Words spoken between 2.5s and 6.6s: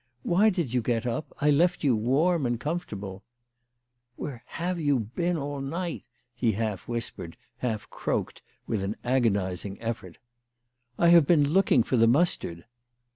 comfortable ""Where have you been all night?" he